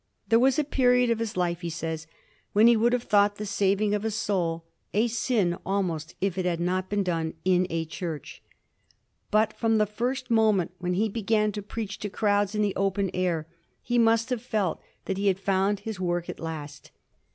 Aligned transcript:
There 0.29 0.39
was 0.39 0.57
a 0.57 0.63
period 0.63 1.11
of 1.11 1.19
his' 1.19 1.37
life, 1.37 1.61
he 1.61 1.69
says, 1.69 2.07
when 2.53 2.65
he 2.65 2.75
would 2.75 2.91
have 2.91 3.03
thought 3.03 3.35
the 3.35 3.45
saving 3.45 3.93
of 3.93 4.03
a 4.03 4.09
soul 4.09 4.65
'^a 4.95 5.07
sin 5.07 5.55
almost 5.63 6.15
if 6.19 6.39
it 6.39 6.45
had 6.45 6.59
not 6.59 6.89
been 6.89 7.03
done 7.03 7.35
in 7.45 7.67
a 7.69 7.85
church." 7.85 8.41
But 9.29 9.53
from 9.53 9.77
the 9.77 9.85
first 9.85 10.31
moment 10.31 10.71
when 10.79 10.95
he 10.95 11.07
began 11.07 11.51
to 11.51 11.61
preach 11.61 11.99
to 11.99 12.09
crowds 12.09 12.55
in 12.55 12.63
the 12.63 12.75
open 12.75 13.11
air 13.13 13.45
he 13.83 13.99
must 13.99 14.31
have 14.31 14.41
felt 14.41 14.81
that 15.05 15.17
he 15.19 15.27
had 15.27 15.37
found 15.37 15.81
his 15.81 15.99
work 15.99 16.29
at 16.29 16.39
last. 16.39 16.89